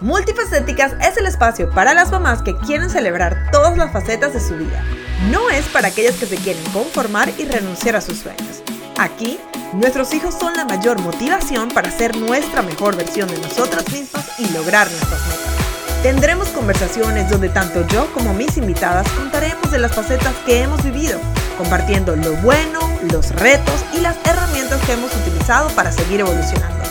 Multifacéticas 0.00 0.92
es 1.00 1.16
el 1.16 1.26
espacio 1.26 1.70
para 1.70 1.94
las 1.94 2.10
mamás 2.10 2.42
que 2.42 2.54
quieren 2.54 2.90
celebrar 2.90 3.48
todas 3.50 3.78
las 3.78 3.92
facetas 3.92 4.34
de 4.34 4.40
su 4.40 4.54
vida. 4.54 4.82
No 5.30 5.48
es 5.48 5.64
para 5.66 5.88
aquellas 5.88 6.16
que 6.16 6.26
se 6.26 6.36
quieren 6.36 6.62
conformar 6.70 7.32
y 7.38 7.46
renunciar 7.46 7.96
a 7.96 8.02
sus 8.02 8.18
sueños. 8.18 8.62
Aquí, 8.98 9.38
nuestros 9.72 10.12
hijos 10.12 10.34
son 10.38 10.54
la 10.54 10.66
mayor 10.66 11.00
motivación 11.00 11.70
para 11.70 11.90
ser 11.90 12.14
nuestra 12.16 12.60
mejor 12.60 12.94
versión 12.94 13.28
de 13.28 13.38
nosotras 13.38 13.90
mismas 13.90 14.38
y 14.38 14.50
lograr 14.50 14.86
nuestras 14.90 15.20
metas. 15.28 16.02
Tendremos 16.02 16.48
conversaciones 16.48 17.30
donde 17.30 17.48
tanto 17.48 17.86
yo 17.86 18.12
como 18.12 18.34
mis 18.34 18.58
invitadas 18.58 19.10
contaremos 19.12 19.70
de 19.70 19.78
las 19.78 19.94
facetas 19.94 20.34
que 20.44 20.60
hemos 20.60 20.84
vivido, 20.84 21.18
compartiendo 21.56 22.14
lo 22.16 22.34
bueno, 22.42 22.80
los 23.10 23.30
retos 23.34 23.82
y 23.94 24.00
las 24.00 24.16
herramientas 24.26 24.80
que 24.84 24.92
hemos 24.92 25.14
utilizado 25.16 25.70
para 25.70 25.90
seguir 25.90 26.20
evolucionando. 26.20 26.84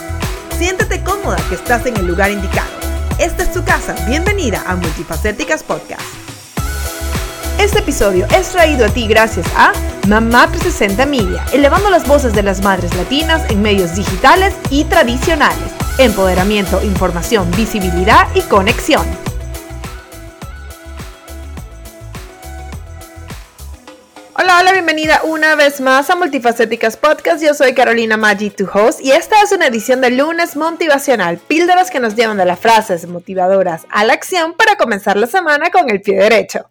Siéntete 0.58 1.04
cómoda 1.04 1.38
que 1.50 1.56
estás 1.56 1.86
en 1.86 1.98
el 1.98 2.08
lugar 2.08 2.32
indicado. 2.32 2.75
Esta 3.18 3.44
es 3.44 3.54
tu 3.54 3.64
casa. 3.64 3.96
Bienvenida 4.10 4.62
a 4.68 4.76
Multifacéticas 4.76 5.64
Podcast. 5.64 6.02
Este 7.58 7.80
episodio 7.80 8.28
es 8.36 8.50
traído 8.50 8.86
a 8.86 8.90
ti 8.90 9.08
gracias 9.08 9.48
a 9.56 9.72
Mamá 10.10 10.48
360 10.48 11.06
Media, 11.06 11.46
elevando 11.54 11.90
las 11.90 12.06
voces 12.06 12.34
de 12.34 12.44
las 12.44 12.62
madres 12.62 12.94
latinas 12.96 13.50
en 13.50 13.62
medios 13.62 13.96
digitales 13.96 14.54
y 14.70 14.84
tradicionales. 14.84 15.72
Empoderamiento, 15.98 16.84
información, 16.84 17.50
visibilidad 17.52 18.28
y 18.36 18.42
conexión. 18.42 19.06
Hola, 24.56 24.70
hola, 24.70 24.72
bienvenida 24.72 25.20
una 25.26 25.56
vez 25.56 25.82
más 25.82 26.10
a 26.10 26.16
Multifacéticas 26.16 26.96
Podcast. 26.96 27.44
Yo 27.44 27.54
soy 27.54 27.74
Carolina 27.74 28.16
Maggi, 28.16 28.50
tu 28.52 28.66
host, 28.74 29.02
y 29.02 29.12
esta 29.12 29.36
es 29.44 29.52
una 29.52 29.68
edición 29.68 30.00
de 30.00 30.12
lunes 30.12 30.56
motivacional, 30.56 31.40
píldoras 31.40 31.92
que 31.92 32.00
nos 32.00 32.16
llevan 32.16 32.38
de 32.38 32.46
las 32.46 32.58
frases 32.58 33.06
motivadoras 33.06 33.86
a 33.90 34.06
la 34.06 34.14
acción 34.14 34.54
para 34.54 34.78
comenzar 34.78 35.18
la 35.18 35.28
semana 35.28 35.72
con 35.72 35.90
el 35.90 36.02
pie 36.02 36.16
derecho. 36.16 36.70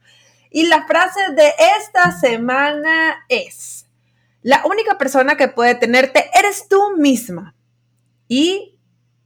Y 0.50 0.64
la 0.66 0.86
frase 0.86 1.20
de 1.36 1.52
esta 1.78 2.10
semana 2.18 3.26
es, 3.28 3.84
la 4.40 4.62
única 4.64 4.96
persona 4.96 5.36
que 5.36 5.48
puede 5.48 5.74
tenerte 5.74 6.30
eres 6.38 6.68
tú 6.68 6.96
misma. 6.96 7.54
Y 8.28 8.78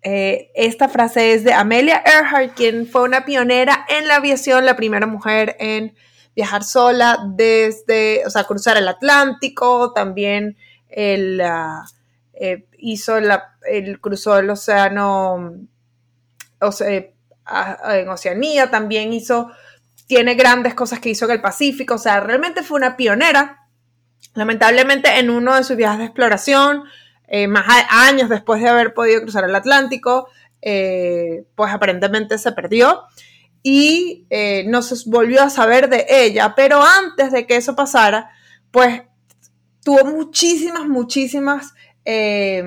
eh, 0.02 0.50
esta 0.56 0.88
frase 0.88 1.32
es 1.32 1.44
de 1.44 1.52
Amelia 1.52 2.02
Earhart, 2.04 2.54
quien 2.56 2.88
fue 2.88 3.02
una 3.02 3.24
pionera 3.24 3.86
en 3.88 4.08
la 4.08 4.16
aviación, 4.16 4.66
la 4.66 4.74
primera 4.74 5.06
mujer 5.06 5.54
en 5.60 5.94
viajar 6.38 6.62
sola 6.62 7.18
desde, 7.34 8.24
o 8.24 8.30
sea, 8.30 8.44
cruzar 8.44 8.76
el 8.76 8.86
Atlántico, 8.86 9.92
también 9.92 10.56
el, 10.88 11.40
ah, 11.40 11.84
eh, 12.32 12.64
hizo 12.78 13.16
el 13.16 14.00
cruzó 14.00 14.38
el 14.38 14.48
océano, 14.48 15.52
o 16.60 16.72
sea, 16.72 16.90
en 16.90 18.08
Oceanía, 18.08 18.70
también 18.70 19.12
hizo, 19.12 19.50
tiene 20.06 20.36
grandes 20.36 20.74
cosas 20.74 21.00
que 21.00 21.08
hizo 21.08 21.24
en 21.24 21.32
el 21.32 21.40
Pacífico, 21.40 21.94
o 21.94 21.98
sea, 21.98 22.20
realmente 22.20 22.62
fue 22.62 22.76
una 22.76 22.96
pionera. 22.96 23.66
Lamentablemente 24.34 25.18
en 25.18 25.30
uno 25.30 25.56
de 25.56 25.64
sus 25.64 25.76
viajes 25.76 25.98
de 25.98 26.04
exploración, 26.04 26.84
eh, 27.26 27.48
más 27.48 27.66
años 27.90 28.28
después 28.28 28.62
de 28.62 28.68
haber 28.68 28.94
podido 28.94 29.22
cruzar 29.22 29.42
el 29.42 29.56
Atlántico, 29.56 30.28
eh, 30.62 31.46
pues 31.56 31.72
aparentemente 31.72 32.38
se 32.38 32.52
perdió 32.52 33.08
y 33.62 34.26
eh, 34.30 34.64
no 34.66 34.82
se 34.82 34.94
volvió 35.10 35.42
a 35.42 35.50
saber 35.50 35.88
de 35.88 36.06
ella, 36.08 36.54
pero 36.54 36.82
antes 36.82 37.32
de 37.32 37.46
que 37.46 37.56
eso 37.56 37.74
pasara, 37.74 38.30
pues 38.70 39.02
tuvo 39.82 40.04
muchísimas, 40.04 40.86
muchísimas 40.86 41.74
eh, 42.04 42.62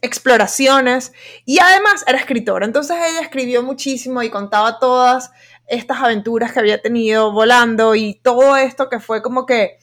exploraciones 0.00 1.12
y 1.44 1.58
además 1.60 2.04
era 2.06 2.18
escritora, 2.18 2.66
entonces 2.66 2.96
ella 2.96 3.20
escribió 3.20 3.62
muchísimo 3.62 4.22
y 4.22 4.30
contaba 4.30 4.78
todas 4.78 5.30
estas 5.66 6.02
aventuras 6.02 6.52
que 6.52 6.60
había 6.60 6.80
tenido 6.80 7.32
volando 7.32 7.94
y 7.94 8.14
todo 8.22 8.56
esto 8.56 8.88
que 8.88 9.00
fue 9.00 9.22
como 9.22 9.44
que 9.44 9.78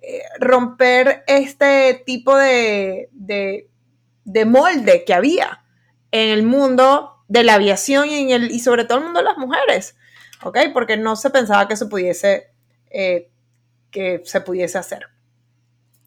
eh, 0.00 0.22
romper 0.40 1.22
este 1.26 2.02
tipo 2.06 2.36
de, 2.36 3.08
de, 3.12 3.68
de 4.24 4.44
molde 4.44 5.04
que 5.04 5.12
había 5.12 5.64
en 6.10 6.30
el 6.30 6.44
mundo 6.44 7.17
de 7.28 7.44
la 7.44 7.54
aviación 7.54 8.08
y, 8.08 8.58
sobre 8.58 8.84
todo 8.84 8.98
el 8.98 9.04
mundo 9.04 9.20
de 9.20 9.24
las 9.24 9.36
mujeres, 9.38 9.96
¿ok? 10.42 10.58
Porque 10.72 10.96
no 10.96 11.14
se 11.14 11.30
pensaba 11.30 11.68
que 11.68 11.76
se 11.76 11.86
pudiese, 11.86 12.50
eh, 12.90 13.28
que 13.90 14.22
se 14.24 14.40
pudiese 14.40 14.78
hacer. 14.78 15.06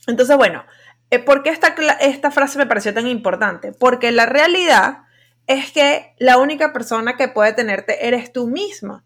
Entonces, 0.07 0.35
bueno, 0.35 0.65
eh, 1.11 1.19
¿por 1.19 1.43
qué 1.43 1.49
esta, 1.49 1.75
esta 1.99 2.31
frase 2.31 2.57
me 2.57 2.65
pareció 2.65 2.93
tan 2.93 3.07
importante? 3.07 3.71
Porque 3.71 4.11
la 4.11 4.25
realidad 4.25 5.03
es 5.47 5.71
que 5.71 6.15
la 6.17 6.37
única 6.37 6.73
persona 6.73 7.17
que 7.17 7.27
puede 7.27 7.53
tenerte 7.53 8.07
eres 8.07 8.33
tú 8.33 8.47
misma. 8.47 9.03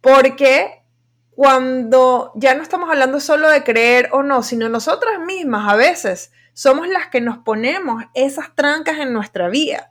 Porque 0.00 0.82
cuando 1.30 2.32
ya 2.34 2.54
no 2.54 2.62
estamos 2.62 2.90
hablando 2.90 3.20
solo 3.20 3.48
de 3.48 3.62
creer 3.62 4.08
o 4.12 4.22
no, 4.22 4.42
sino 4.42 4.68
nosotras 4.68 5.20
mismas 5.20 5.72
a 5.72 5.76
veces 5.76 6.32
somos 6.54 6.88
las 6.88 7.08
que 7.08 7.20
nos 7.20 7.38
ponemos 7.38 8.04
esas 8.14 8.54
trancas 8.54 8.98
en 8.98 9.12
nuestra 9.12 9.48
vida. 9.48 9.90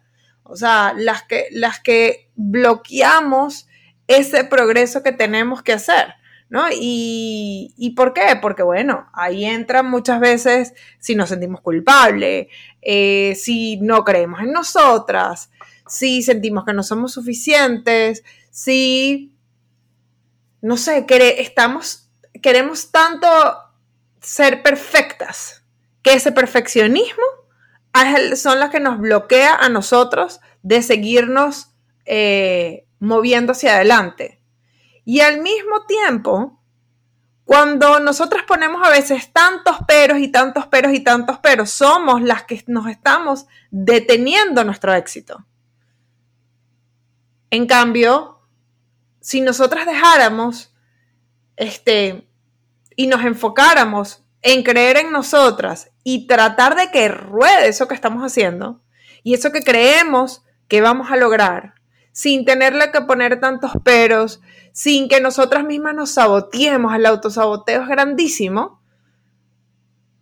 O 0.50 0.56
sea, 0.56 0.94
las 0.98 1.24
que, 1.24 1.48
las 1.52 1.80
que 1.80 2.32
bloqueamos 2.36 3.68
ese 4.08 4.44
progreso 4.44 5.04
que 5.04 5.12
tenemos 5.12 5.62
que 5.62 5.74
hacer. 5.74 6.16
¿No? 6.50 6.66
Y, 6.74 7.94
por 7.96 8.12
qué? 8.12 8.40
Porque 8.42 8.64
bueno, 8.64 9.08
ahí 9.14 9.46
entran 9.46 9.88
muchas 9.88 10.20
veces 10.20 10.74
si 10.98 11.14
nos 11.14 11.30
sentimos 11.30 11.62
culpables, 11.62 12.48
eh, 12.82 13.36
si 13.36 13.78
no 13.78 14.04
creemos 14.04 14.40
en 14.40 14.52
nosotras, 14.52 15.52
si 15.88 16.24
sentimos 16.24 16.66
que 16.66 16.74
no 16.74 16.82
somos 16.82 17.14
suficientes, 17.14 18.24
si, 18.50 19.36
no 20.62 20.76
sé, 20.76 21.06
queremos 21.06 22.92
tanto 22.92 23.28
ser 24.20 24.64
perfectas 24.64 25.64
que 26.02 26.14
ese 26.14 26.32
perfeccionismo 26.32 27.39
son 28.36 28.60
las 28.60 28.70
que 28.70 28.80
nos 28.80 29.00
bloquea 29.00 29.56
a 29.56 29.70
nosotros 29.70 30.42
de 30.62 30.82
seguirnos 30.82 31.72
eh, 32.06 32.86
moviendo 33.00 33.54
hacia 33.54 33.76
adelante. 33.76 34.42
Y 35.06 35.22
al 35.22 35.42
mismo 35.42 35.86
tiempo, 35.88 36.62
cuando 37.46 38.00
nosotros 38.00 38.44
ponemos 38.48 38.86
a 38.86 38.92
veces 38.92 39.34
tantos 39.34 39.78
peros 39.88 40.20
y 40.20 40.28
tantos 40.28 40.68
peros 40.68 40.94
y 40.94 41.00
tantos 41.00 41.40
peros, 41.40 41.72
somos 41.72 42.22
las 42.22 42.44
que 42.44 42.64
nos 42.68 42.88
estamos 42.88 43.48
deteniendo 43.72 44.64
nuestro 44.64 44.94
éxito. 44.94 45.46
En 47.50 47.66
cambio, 47.66 48.40
si 49.20 49.42
nosotras 49.42 49.86
dejáramos 49.86 50.76
este, 51.56 52.28
y 52.96 53.08
nos 53.08 53.24
enfocáramos 53.24 54.24
en 54.42 54.64
creer 54.64 54.98
en 54.98 55.12
nosotras 55.12 55.92
y 56.04 56.28
tratar 56.28 56.76
de 56.76 56.92
que 56.92 57.10
ruede 57.10 57.68
eso 57.68 57.88
que 57.88 57.96
estamos 57.96 58.24
haciendo 58.24 58.82
y 59.24 59.34
eso 59.34 59.52
que 59.52 59.64
creemos 59.64 60.44
que 60.68 60.82
vamos 60.82 61.12
a 61.12 61.18
lograr, 61.18 61.74
sin 62.12 62.46
tenerle 62.46 62.92
que 62.92 63.02
poner 63.02 63.40
tantos 63.40 63.72
peros, 63.84 64.40
sin 64.72 65.10
que 65.10 65.20
nosotras 65.20 65.64
mismas 65.64 65.96
nos 65.96 66.12
saboteemos, 66.12 66.96
el 66.96 67.06
autosaboteo 67.06 67.82
es 67.82 67.88
grandísimo, 67.88 68.82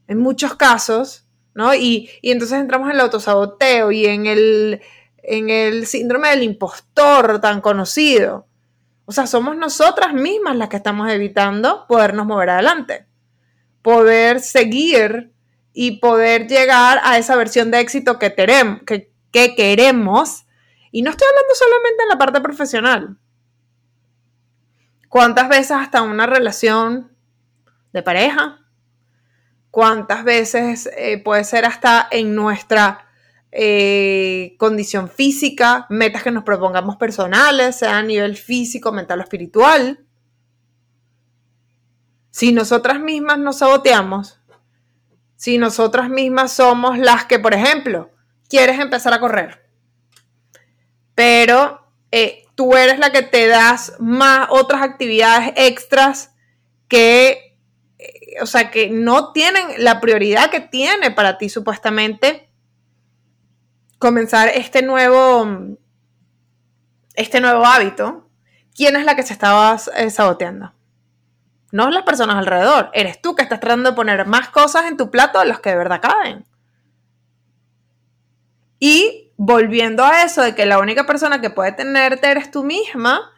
en 0.08 0.20
muchos 0.20 0.56
casos, 0.56 1.26
¿no? 1.54 1.76
Y, 1.76 2.10
entonces 2.24 2.60
entramos 2.60 2.90
en 2.90 2.96
el 2.96 3.02
autosaboteo 3.02 3.92
y 3.92 4.06
en 4.06 4.26
el, 4.26 4.82
en 5.18 5.50
el 5.50 5.86
síndrome 5.86 6.30
del 6.30 6.44
impostor 6.44 7.42
tan 7.42 7.60
conocido. 7.62 8.48
O 9.06 9.12
sea, 9.12 9.28
somos 9.28 9.58
nosotras 9.58 10.14
mismas 10.14 10.56
las 10.56 10.70
que 10.70 10.78
estamos 10.78 11.10
evitando 11.10 11.86
podernos 11.88 12.26
mover 12.26 12.52
adelante 12.52 13.07
poder 13.88 14.42
seguir 14.42 15.32
y 15.72 16.02
poder 16.02 16.50
llegar 16.50 17.00
a 17.06 17.18
esa 17.18 17.38
versión 17.38 17.72
de 17.72 17.80
éxito 17.80 18.20
que, 18.20 18.36
que, 18.36 19.14
que 19.32 19.56
queremos. 19.56 20.46
Y 20.92 21.04
no 21.04 21.12
estoy 21.12 21.26
hablando 21.26 21.56
solamente 21.56 22.04
en 22.04 22.10
la 22.10 22.18
parte 22.18 22.42
profesional. 22.42 23.18
¿Cuántas 25.08 25.48
veces 25.48 25.72
hasta 25.72 26.02
una 26.02 26.26
relación 26.26 27.16
de 27.94 28.04
pareja? 28.04 28.60
¿Cuántas 29.72 30.26
veces 30.26 30.90
eh, 30.98 31.24
puede 31.24 31.46
ser 31.46 31.64
hasta 31.64 32.10
en 32.12 32.36
nuestra 32.36 33.08
eh, 33.54 34.58
condición 34.60 35.08
física, 35.08 35.86
metas 35.90 36.24
que 36.24 36.32
nos 36.32 36.44
propongamos 36.44 36.98
personales, 36.98 37.78
sea 37.78 38.00
a 38.00 38.04
nivel 38.04 38.36
físico, 38.36 38.92
mental 38.92 39.22
o 39.22 39.24
espiritual? 39.24 40.07
Si 42.38 42.52
nosotras 42.52 43.00
mismas 43.00 43.40
nos 43.40 43.58
saboteamos, 43.58 44.40
si 45.38 45.58
nosotras 45.58 46.08
mismas 46.08 46.54
somos 46.54 47.00
las 47.00 47.26
que, 47.26 47.40
por 47.40 47.56
ejemplo, 47.56 48.12
quieres 48.48 48.80
empezar 48.80 49.12
a 49.12 49.20
correr, 49.20 49.68
pero 51.16 51.82
eh, 52.12 52.46
tú 52.54 52.76
eres 52.76 53.00
la 53.00 53.12
que 53.12 53.24
te 53.24 53.48
das 53.48 53.94
más 53.98 54.50
otras 54.52 54.84
actividades 54.84 55.52
extras 55.56 56.36
que, 56.88 57.58
eh, 57.98 58.36
o 58.40 58.46
sea, 58.46 58.70
que 58.70 58.92
no 58.92 59.32
tienen 59.32 59.84
la 59.84 60.00
prioridad 60.00 60.52
que 60.52 60.60
tiene 60.60 61.10
para 61.10 61.40
ti 61.40 61.50
supuestamente 61.50 62.52
comenzar 63.98 64.50
este 64.50 64.84
nuevo, 64.84 65.76
este 67.16 67.42
nuevo 67.42 67.66
hábito, 67.66 68.30
¿quién 68.76 68.96
es 68.96 69.06
la 69.06 69.16
que 69.16 69.24
se 69.24 69.34
estaba 69.34 69.76
eh, 69.96 70.12
saboteando? 70.12 70.77
No 71.72 71.90
las 71.90 72.04
personas 72.04 72.38
alrededor, 72.38 72.90
eres 72.94 73.22
tú 73.22 73.36
que 73.36 73.44
estás 73.44 73.60
tratando 73.60 73.90
de 73.90 73.96
poner 73.96 74.26
más 74.26 74.50
cosas 74.50 74.86
en 74.86 74.96
tu 74.96 75.12
plato 75.12 75.40
de 75.40 75.46
las 75.46 75.60
que 75.60 75.72
de 75.72 75.76
verdad 75.76 76.02
caben. 76.02 76.46
Y 78.80 79.34
volviendo 79.36 80.06
a 80.06 80.24
eso 80.24 80.42
de 80.42 80.56
que 80.56 80.66
la 80.66 80.80
única 80.80 81.06
persona 81.06 81.42
que 81.42 81.50
puede 81.50 81.74
tenerte 81.74 82.30
eres 82.30 82.52
tú 82.52 82.64
misma, 82.64 83.32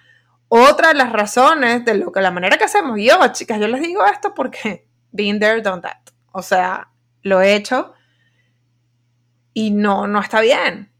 otra 0.48 0.90
de 0.90 0.96
las 0.96 1.12
razones 1.12 1.86
de 1.86 1.96
lo 1.96 2.12
que 2.12 2.22
la 2.22 2.32
manera 2.32 2.58
que 2.58 2.66
hacemos 2.66 2.98
yo, 3.00 3.20
chicas, 3.32 3.60
yo 3.60 3.68
les 3.68 3.82
digo 3.82 4.06
esto 4.06 4.34
porque 4.34 4.88
been 5.12 5.40
there, 5.40 5.62
done 5.62 5.82
that. 5.82 5.98
O 6.32 6.44
sea, 6.44 6.90
lo 7.24 7.42
he 7.42 7.56
hecho 7.56 7.94
y 9.54 9.72
no, 9.72 10.08
no 10.08 10.20
está 10.20 10.40
bien. 10.42 10.92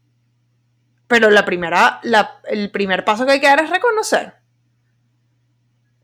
Pero 1.06 1.30
la 1.30 1.44
primera, 1.44 2.00
el 2.48 2.70
primer 2.70 3.04
paso 3.04 3.24
que 3.24 3.32
hay 3.32 3.40
que 3.40 3.46
dar 3.46 3.62
es 3.62 3.70
reconocer 3.70 4.39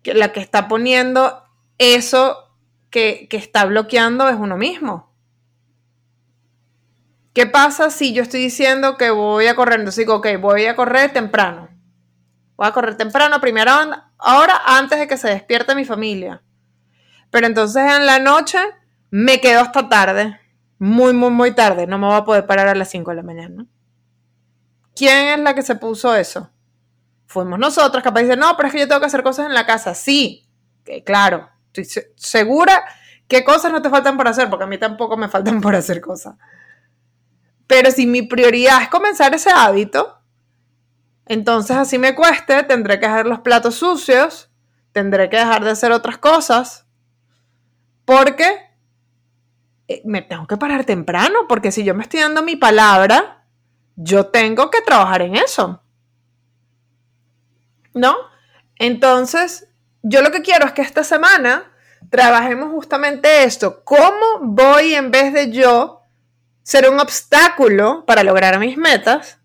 que 0.06 0.14
la 0.14 0.32
que 0.32 0.38
está 0.38 0.69
poniendo 0.69 1.43
eso 1.79 2.49
que, 2.91 3.26
que 3.29 3.37
está 3.37 3.64
bloqueando 3.64 4.29
es 4.29 4.37
uno 4.37 4.56
mismo. 4.56 5.12
¿Qué 7.35 7.47
pasa 7.47 7.91
si 7.91 8.12
yo 8.12 8.23
estoy 8.23 8.41
diciendo 8.41 8.97
que 8.97 9.11
voy 9.11 9.49
a 9.49 9.56
correr? 9.56 9.81
Entonces 9.81 10.06
digo, 10.06 10.14
ok, 10.14 10.29
voy 10.41 10.67
a 10.67 10.76
correr 10.76 11.12
temprano. 11.12 11.69
Voy 12.56 12.69
a 12.69 12.73
correr 12.73 12.97
temprano, 12.97 13.41
primera 13.41 14.12
hora, 14.19 14.62
antes 14.64 15.00
de 15.00 15.08
que 15.08 15.17
se 15.17 15.29
despierte 15.29 15.75
mi 15.75 15.85
familia. 15.85 16.41
Pero 17.31 17.49
entonces 17.49 17.82
en 17.82 18.06
la 18.06 18.20
noche 18.20 18.58
me 19.11 19.41
quedo 19.41 19.61
hasta 19.61 19.88
tarde. 19.88 20.38
Muy, 20.79 21.14
muy, 21.14 21.31
muy 21.31 21.53
tarde. 21.53 21.88
No 21.88 21.99
me 21.99 22.06
voy 22.06 22.17
a 22.17 22.25
poder 22.25 22.47
parar 22.47 22.69
a 22.69 22.76
las 22.76 22.91
5 22.91 23.11
de 23.11 23.17
la 23.17 23.23
mañana. 23.25 23.67
¿Quién 24.94 25.26
es 25.26 25.41
la 25.41 25.55
que 25.56 25.62
se 25.62 25.75
puso 25.75 26.14
eso? 26.14 26.49
Fuimos 27.26 27.58
nosotros, 27.58 28.02
capaz 28.02 28.23
decir, 28.23 28.38
no, 28.38 28.56
pero 28.56 28.69
es 28.69 28.73
que 28.73 28.81
yo 28.81 28.88
tengo 28.88 29.00
que 29.00 29.06
hacer 29.06 29.23
cosas 29.23 29.46
en 29.46 29.55
la 29.55 29.67
casa. 29.67 29.94
Sí, 29.94 30.46
que 30.84 31.02
claro. 31.02 31.49
Estoy 31.73 32.05
segura 32.17 32.84
que 33.28 33.44
cosas 33.44 33.73
no 33.73 33.82
te 33.82 33.90
faltan 33.90 34.17
por 34.17 34.28
hacer, 34.28 34.49
porque 34.49 34.64
a 34.64 34.69
mí 34.69 34.78
tampoco 34.78 35.17
me 35.17 35.28
faltan 35.28 35.61
por 35.62 35.75
hacer 35.75 36.00
cosas. 36.00 36.37
Pero 37.67 37.90
si 37.90 38.06
mi 38.06 38.23
prioridad 38.23 38.82
es 38.82 38.88
comenzar 38.88 39.34
ese 39.34 39.50
hábito, 39.50 40.20
entonces 41.26 41.76
así 41.76 41.99
me 41.99 42.14
cueste, 42.14 42.62
tendré 42.62 43.00
que 43.00 43.06
dejar 43.06 43.26
los 43.26 43.40
platos 43.40 43.75
sucios, 43.75 44.50
tendré 44.93 45.29
que 45.29 45.37
dejar 45.37 45.64
de 45.64 45.72
hacer 45.72 45.90
otras 45.90 46.19
cosas, 46.19 46.87
porque 48.05 48.70
eh, 49.88 50.02
me 50.05 50.22
tengo 50.22 50.46
que 50.46 50.56
parar 50.56 50.84
temprano, 50.84 51.40
porque 51.49 51.72
si 51.72 51.82
yo 51.82 51.94
me 51.94 52.05
estoy 52.05 52.20
dando 52.20 52.43
mi 52.43 52.55
palabra, 52.55 53.44
yo 53.96 54.26
tengo 54.26 54.70
que 54.70 54.81
trabajar 54.82 55.22
en 55.22 55.34
eso. 55.34 55.82
¿No? 57.96 58.14
Entonces, 58.78 59.69
yo 60.02 60.20
lo 60.20 60.31
que 60.31 60.43
quiero 60.43 60.66
es 60.66 60.72
que 60.72 60.82
esta 60.82 61.02
semana 61.02 61.72
trabajemos 62.10 62.70
justamente 62.70 63.44
esto. 63.44 63.82
¿Cómo 63.84 64.40
voy 64.43 64.94
en 64.94 65.10
vez 65.10 65.32
de 65.32 65.50
yo 65.50 66.02
ser 66.62 66.90
un 66.90 67.00
obstáculo 67.00 68.04
para 68.04 68.22
lograr 68.22 68.58
mis 68.58 68.76
metas? 68.76 69.38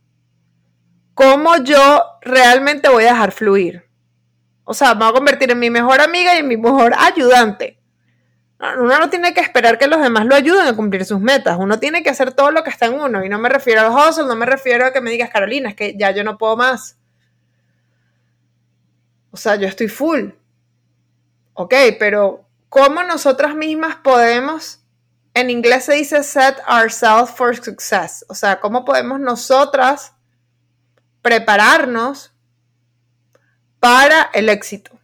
¿Cómo 1.13 1.63
yo 1.63 2.03
realmente 2.21 2.89
voy 2.89 3.05
a 3.05 3.13
dejar 3.13 3.31
fluir? 3.31 3.89
O 4.65 4.73
sea, 4.73 4.95
me 4.95 5.05
voy 5.05 5.11
a 5.11 5.13
convertir 5.13 5.49
en 5.49 5.59
mi 5.59 5.69
mejor 5.69 6.01
amiga 6.01 6.35
y 6.35 6.39
en 6.39 6.49
mi 6.49 6.57
mejor 6.57 6.93
ayudante. 6.97 7.79
Uno 8.59 8.99
no 8.99 9.09
tiene 9.09 9.33
que 9.33 9.39
esperar 9.39 9.77
que 9.77 9.87
los 9.87 10.01
demás 10.01 10.25
lo 10.25 10.35
ayuden 10.35 10.67
a 10.67 10.75
cumplir 10.75 11.05
sus 11.05 11.21
metas. 11.21 11.55
Uno 11.57 11.79
tiene 11.79 12.03
que 12.03 12.09
hacer 12.09 12.33
todo 12.33 12.51
lo 12.51 12.65
que 12.65 12.69
está 12.69 12.87
en 12.87 12.95
uno. 12.95 13.23
Y 13.23 13.29
no 13.29 13.39
me 13.39 13.47
refiero 13.47 13.79
al 13.79 13.91
hustle, 13.91 14.25
no 14.25 14.35
me 14.35 14.45
refiero 14.45 14.85
a 14.85 14.91
que 14.91 14.99
me 14.99 15.09
digas, 15.09 15.29
Carolina, 15.29 15.69
es 15.69 15.75
que 15.75 15.95
ya 15.97 16.11
yo 16.11 16.25
no 16.25 16.37
puedo 16.37 16.57
más. 16.57 16.97
O 19.31 19.37
sea, 19.37 19.55
yo 19.55 19.67
estoy 19.67 19.87
full. 19.87 20.29
Ok, 21.53 21.73
pero 21.99 22.45
¿cómo 22.69 23.03
nosotras 23.03 23.55
mismas 23.55 23.95
podemos 23.97 24.81
en 25.33 25.49
inglés 25.49 25.85
se 25.85 25.93
dice 25.93 26.23
set 26.23 26.57
ourselves 26.67 27.31
for 27.31 27.55
success. 27.55 28.25
O 28.27 28.35
sea, 28.35 28.59
¿cómo 28.59 28.83
podemos 28.83 29.19
nosotras 29.19 30.13
prepararnos 31.21 32.33
para 33.79 34.29
el 34.33 34.49
éxito? 34.49 34.99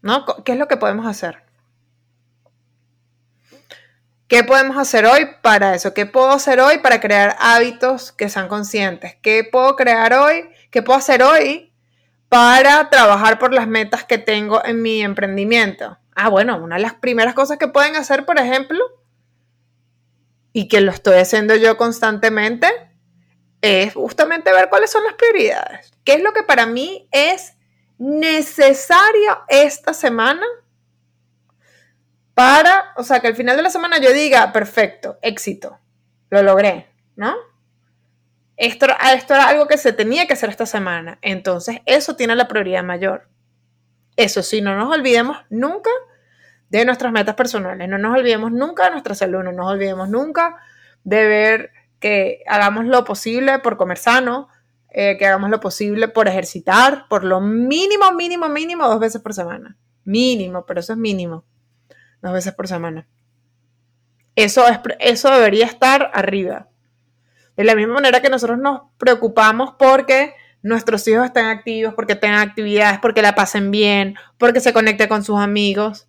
¿No? 0.00 0.24
¿Qué 0.44 0.52
es 0.52 0.58
lo 0.58 0.66
que 0.66 0.76
podemos 0.76 1.06
hacer? 1.06 1.42
¿Qué 4.26 4.42
podemos 4.44 4.78
hacer 4.78 5.04
hoy 5.04 5.28
para 5.42 5.74
eso? 5.74 5.92
¿Qué 5.92 6.06
puedo 6.06 6.30
hacer 6.30 6.58
hoy 6.58 6.78
para 6.78 7.00
crear 7.00 7.36
hábitos 7.38 8.12
que 8.12 8.30
sean 8.30 8.48
conscientes? 8.48 9.16
¿Qué 9.20 9.44
puedo 9.44 9.76
crear 9.76 10.14
hoy? 10.14 10.48
¿Qué 10.70 10.80
puedo 10.80 10.98
hacer 10.98 11.22
hoy 11.22 11.71
para 12.32 12.88
trabajar 12.88 13.38
por 13.38 13.52
las 13.52 13.68
metas 13.68 14.04
que 14.04 14.16
tengo 14.16 14.64
en 14.64 14.80
mi 14.80 15.02
emprendimiento? 15.02 15.98
Ah, 16.14 16.30
bueno, 16.30 16.56
una 16.56 16.76
de 16.76 16.80
las 16.80 16.94
primeras 16.94 17.34
cosas 17.34 17.58
que 17.58 17.68
pueden 17.68 17.94
hacer, 17.94 18.24
por 18.24 18.38
ejemplo, 18.38 18.82
y 20.54 20.66
que 20.66 20.80
lo 20.80 20.92
estoy 20.92 21.16
haciendo 21.16 21.54
yo 21.56 21.76
constantemente, 21.76 22.68
es 23.60 23.92
justamente 23.92 24.50
ver 24.50 24.70
cuáles 24.70 24.90
son 24.90 25.04
las 25.04 25.12
prioridades. 25.12 25.92
¿Qué 26.04 26.14
es 26.14 26.22
lo 26.22 26.32
que 26.32 26.42
para 26.42 26.64
mí 26.64 27.06
es 27.12 27.52
necesario 27.98 29.44
esta 29.48 29.92
semana 29.92 30.46
para, 32.32 32.94
o 32.96 33.04
sea, 33.04 33.20
que 33.20 33.26
al 33.26 33.36
final 33.36 33.58
de 33.58 33.62
la 33.62 33.68
semana 33.68 33.98
yo 33.98 34.10
diga, 34.10 34.54
perfecto, 34.54 35.18
éxito, 35.20 35.78
lo 36.30 36.42
logré, 36.42 36.88
¿no? 37.14 37.36
Esto, 38.62 38.86
esto 39.12 39.34
era 39.34 39.48
algo 39.48 39.66
que 39.66 39.76
se 39.76 39.92
tenía 39.92 40.28
que 40.28 40.34
hacer 40.34 40.48
esta 40.48 40.66
semana. 40.66 41.18
Entonces, 41.20 41.80
eso 41.84 42.14
tiene 42.14 42.36
la 42.36 42.46
prioridad 42.46 42.84
mayor. 42.84 43.28
Eso 44.14 44.40
sí, 44.44 44.60
no 44.60 44.76
nos 44.76 44.94
olvidemos 44.96 45.36
nunca 45.50 45.90
de 46.68 46.84
nuestras 46.84 47.10
metas 47.10 47.34
personales. 47.34 47.88
No 47.88 47.98
nos 47.98 48.16
olvidemos 48.16 48.52
nunca 48.52 48.84
de 48.84 48.92
nuestra 48.92 49.16
salud, 49.16 49.42
no 49.42 49.50
nos 49.50 49.66
olvidemos 49.66 50.08
nunca 50.08 50.58
de 51.02 51.24
ver 51.24 51.70
que 51.98 52.44
hagamos 52.46 52.84
lo 52.84 53.02
posible 53.02 53.58
por 53.58 53.76
comer 53.76 53.98
sano, 53.98 54.46
eh, 54.90 55.16
que 55.18 55.26
hagamos 55.26 55.50
lo 55.50 55.58
posible 55.58 56.06
por 56.06 56.28
ejercitar, 56.28 57.06
por 57.08 57.24
lo 57.24 57.40
mínimo, 57.40 58.12
mínimo, 58.12 58.48
mínimo, 58.48 58.86
dos 58.86 59.00
veces 59.00 59.20
por 59.20 59.34
semana. 59.34 59.76
Mínimo, 60.04 60.66
pero 60.66 60.78
eso 60.78 60.92
es 60.92 61.00
mínimo. 61.00 61.44
Dos 62.20 62.32
veces 62.32 62.54
por 62.54 62.68
semana. 62.68 63.08
Eso, 64.36 64.68
es, 64.68 64.78
eso 65.00 65.32
debería 65.32 65.66
estar 65.66 66.12
arriba. 66.14 66.68
De 67.56 67.64
la 67.64 67.74
misma 67.74 67.94
manera 67.94 68.20
que 68.20 68.30
nosotros 68.30 68.58
nos 68.58 68.82
preocupamos 68.98 69.74
porque 69.78 70.34
nuestros 70.62 71.06
hijos 71.08 71.26
estén 71.26 71.46
activos, 71.46 71.94
porque 71.94 72.14
tengan 72.14 72.48
actividades, 72.48 72.98
porque 73.00 73.20
la 73.20 73.34
pasen 73.34 73.70
bien, 73.70 74.16
porque 74.38 74.60
se 74.60 74.72
conecten 74.72 75.08
con 75.08 75.24
sus 75.24 75.38
amigos. 75.38 76.08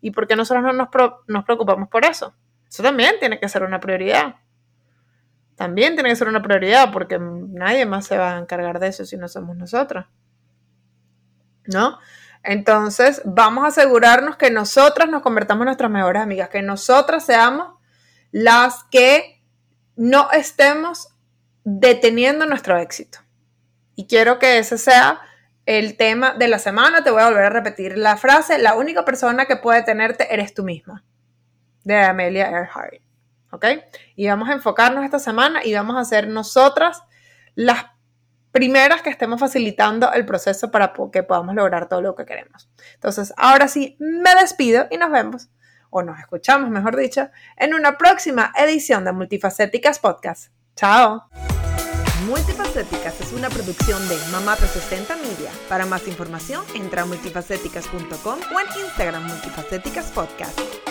¿Y 0.00 0.10
por 0.10 0.26
qué 0.26 0.36
nosotros 0.36 0.64
no 0.64 0.72
nos, 0.72 0.88
nos 1.26 1.44
preocupamos 1.44 1.88
por 1.88 2.04
eso? 2.04 2.34
Eso 2.68 2.82
también 2.82 3.16
tiene 3.20 3.38
que 3.38 3.48
ser 3.48 3.62
una 3.62 3.80
prioridad. 3.80 4.36
También 5.56 5.94
tiene 5.94 6.08
que 6.08 6.16
ser 6.16 6.28
una 6.28 6.40
prioridad 6.40 6.90
porque 6.90 7.18
nadie 7.18 7.84
más 7.84 8.06
se 8.06 8.16
va 8.16 8.36
a 8.36 8.38
encargar 8.38 8.78
de 8.78 8.88
eso 8.88 9.04
si 9.04 9.16
no 9.16 9.28
somos 9.28 9.56
nosotros. 9.56 10.06
¿No? 11.66 11.98
Entonces, 12.42 13.20
vamos 13.26 13.64
a 13.64 13.68
asegurarnos 13.68 14.36
que 14.36 14.50
nosotras 14.50 15.10
nos 15.10 15.20
convertamos 15.20 15.62
en 15.62 15.66
nuestras 15.66 15.90
mejores 15.90 16.22
amigas, 16.22 16.48
que 16.48 16.62
nosotras 16.62 17.26
seamos 17.26 17.74
las 18.32 18.84
que 18.84 19.39
no 20.00 20.30
estemos 20.32 21.08
deteniendo 21.62 22.46
nuestro 22.46 22.78
éxito. 22.78 23.18
Y 23.94 24.06
quiero 24.06 24.38
que 24.38 24.56
ese 24.56 24.78
sea 24.78 25.20
el 25.66 25.98
tema 25.98 26.32
de 26.32 26.48
la 26.48 26.58
semana, 26.58 27.04
te 27.04 27.10
voy 27.10 27.20
a 27.20 27.28
volver 27.28 27.44
a 27.44 27.50
repetir 27.50 27.98
la 27.98 28.16
frase, 28.16 28.56
la 28.56 28.76
única 28.76 29.04
persona 29.04 29.44
que 29.44 29.56
puede 29.56 29.82
tenerte 29.82 30.32
eres 30.32 30.54
tú 30.54 30.64
misma, 30.64 31.04
de 31.84 31.96
Amelia 31.96 32.48
Earhart. 32.48 33.02
¿Ok? 33.50 33.66
Y 34.16 34.26
vamos 34.26 34.48
a 34.48 34.54
enfocarnos 34.54 35.04
esta 35.04 35.18
semana 35.18 35.62
y 35.66 35.74
vamos 35.74 35.98
a 35.98 36.04
ser 36.06 36.28
nosotras 36.28 37.02
las 37.54 37.84
primeras 38.52 39.02
que 39.02 39.10
estemos 39.10 39.38
facilitando 39.38 40.10
el 40.14 40.24
proceso 40.24 40.70
para 40.70 40.94
que 41.12 41.24
podamos 41.24 41.54
lograr 41.54 41.90
todo 41.90 42.00
lo 42.00 42.14
que 42.14 42.24
queremos. 42.24 42.70
Entonces, 42.94 43.34
ahora 43.36 43.68
sí, 43.68 43.98
me 43.98 44.34
despido 44.34 44.86
y 44.90 44.96
nos 44.96 45.10
vemos, 45.10 45.50
o 45.90 46.02
nos 46.02 46.18
escuchamos, 46.18 46.70
mejor 46.70 46.96
dicho, 46.96 47.28
en 47.56 47.74
una 47.74 47.98
próxima 47.98 48.52
edición 48.56 49.04
de 49.04 49.12
Multifacéticas 49.12 49.98
Podcast. 49.98 50.52
Chao. 50.76 51.28
Multifacéticas 52.26 53.20
es 53.20 53.32
una 53.32 53.48
producción 53.48 54.06
de 54.08 54.16
Mamá 54.30 54.56
360 54.56 55.16
Media. 55.16 55.50
Para 55.68 55.86
más 55.86 56.06
información, 56.06 56.64
entra 56.74 57.02
a 57.02 57.06
multifacéticas.com 57.06 58.38
o 58.54 58.60
en 58.60 58.84
Instagram 58.84 59.26
Multifacéticas 59.26 60.10
Podcast. 60.12 60.89